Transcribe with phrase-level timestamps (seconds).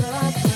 [0.00, 0.53] love.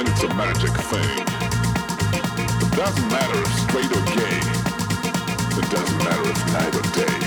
[0.00, 1.20] And it's a magic thing.
[2.64, 4.40] It doesn't matter if straight or gay.
[5.60, 7.20] It doesn't matter if night or day.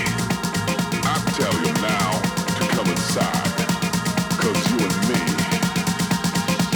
[1.06, 2.10] I tell you now
[2.58, 3.54] to come inside.
[4.42, 5.22] Cause you and me,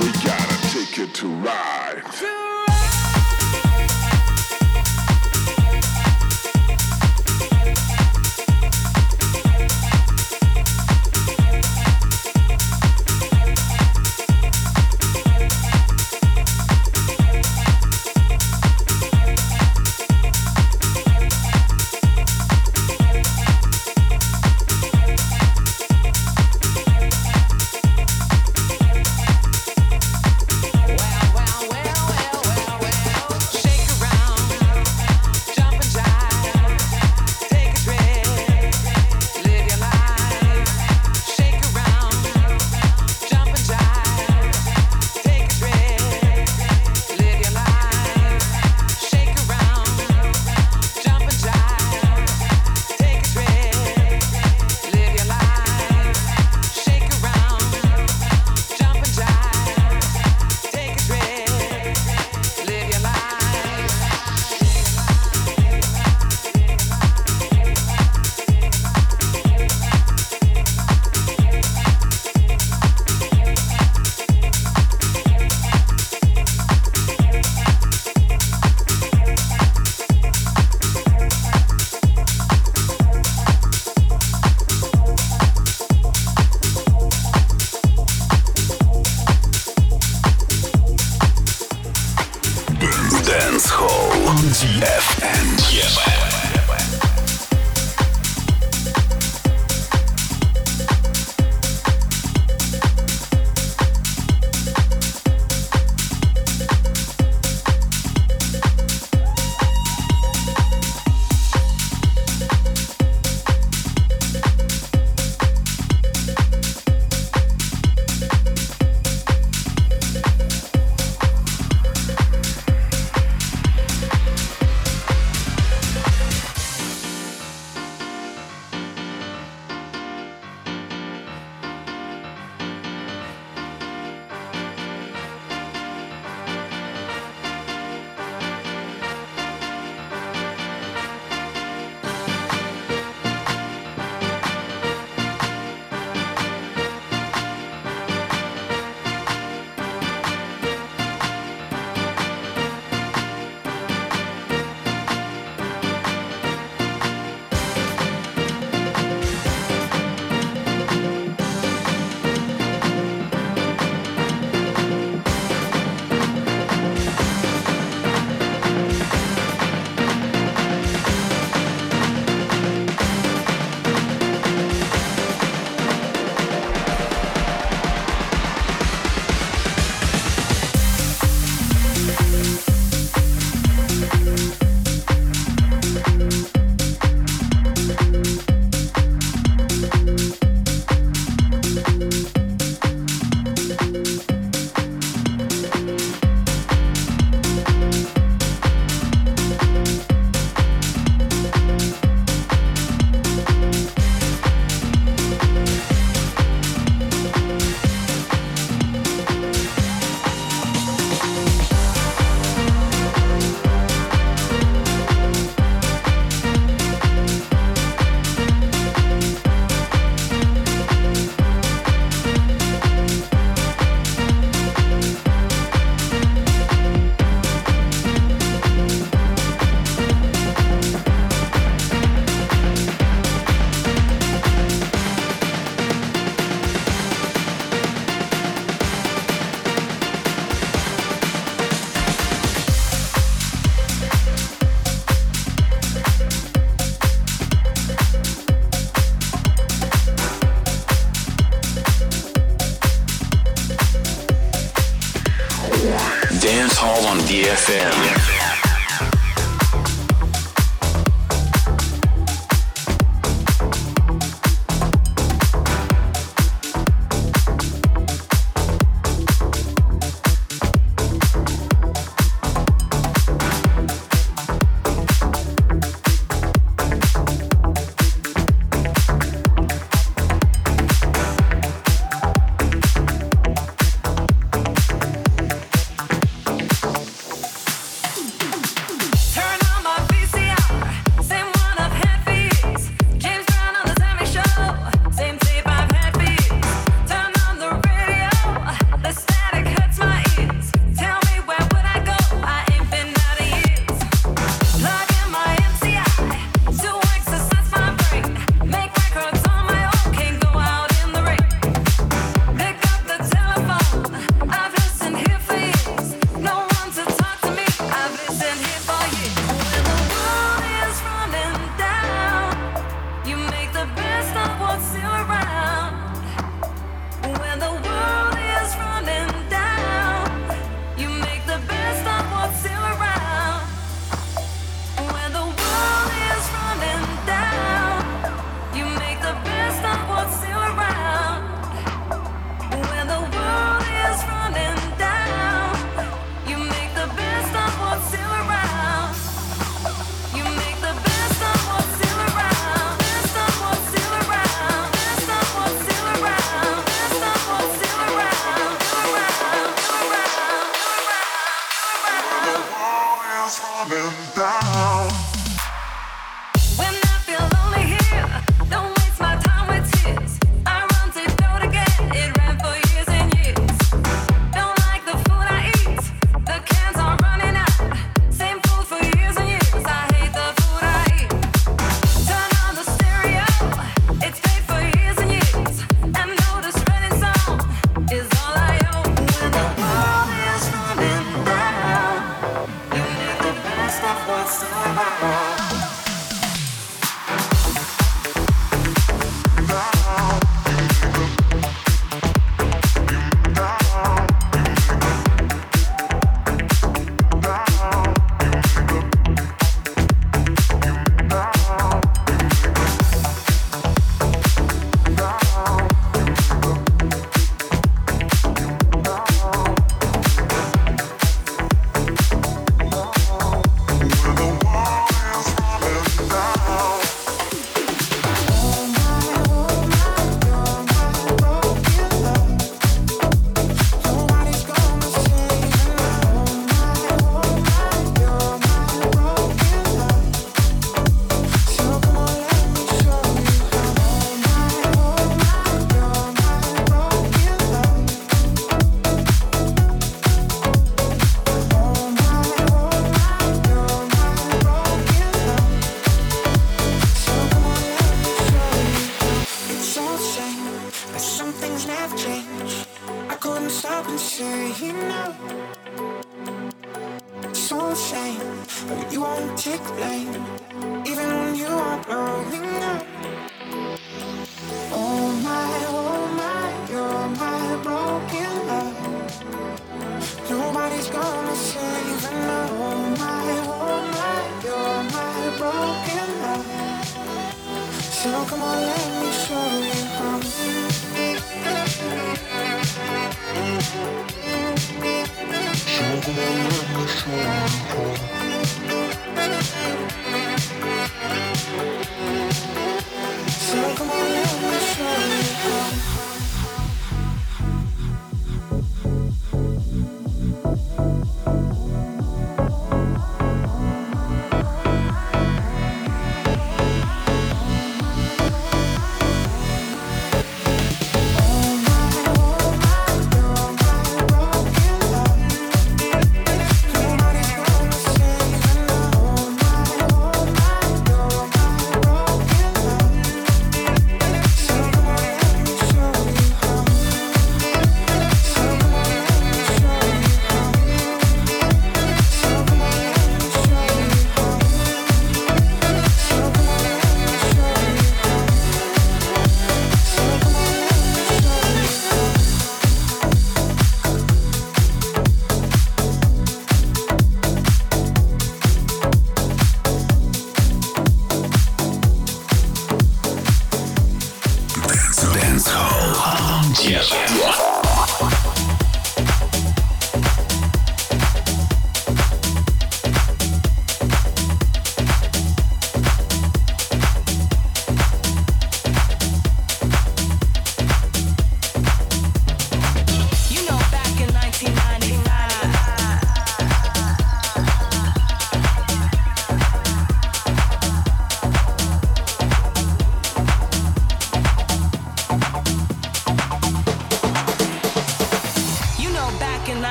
[0.00, 2.41] we gotta take it to ride.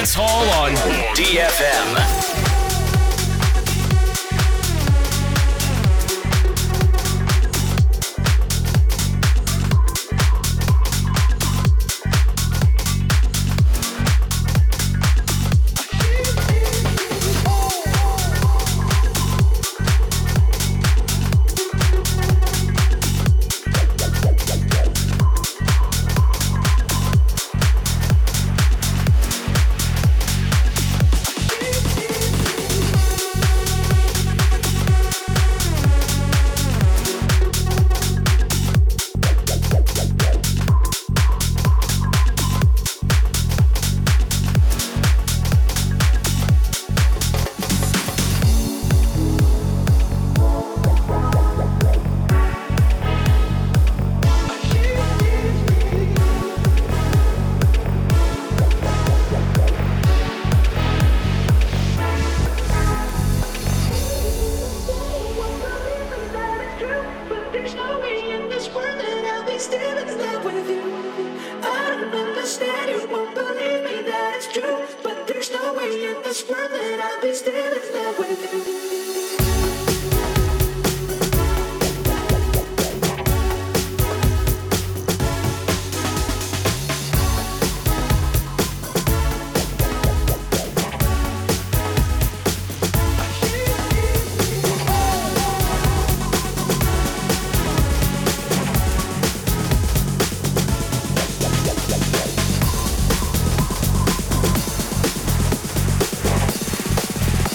[0.00, 0.74] This world on
[1.16, 2.37] I'll